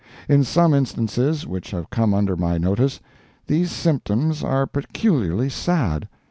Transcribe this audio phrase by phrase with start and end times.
[0.27, 2.99] In some instances which have come under my notice,
[3.45, 6.07] these symptoms are peculiarly sad.